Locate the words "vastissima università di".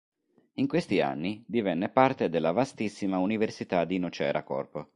2.51-3.99